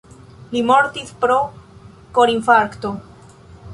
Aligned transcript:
Li 0.53 0.61
mortis 0.69 1.11
pro 1.25 1.37
korinfarkto. 2.19 2.95